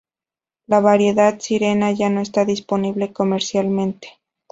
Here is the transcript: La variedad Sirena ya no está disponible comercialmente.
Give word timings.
La 0.65 0.79
variedad 0.79 1.39
Sirena 1.39 1.91
ya 1.91 2.09
no 2.09 2.21
está 2.21 2.43
disponible 2.43 3.13
comercialmente. 3.13 4.19